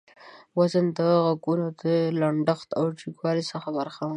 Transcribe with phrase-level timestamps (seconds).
[0.57, 1.83] وزن د غږونو د
[2.19, 4.09] لنډښت او جګوالي څخه برخمن دى.